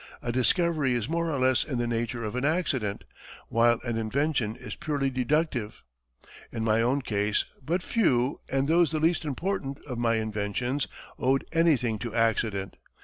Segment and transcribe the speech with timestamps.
[0.23, 3.03] "A discovery is more or less in the nature of an accident,
[3.49, 5.83] while an invention is purely deductive.
[6.51, 10.87] In my own case, but few, and those the least important, of my inventions,
[11.19, 12.77] owed anything to accident.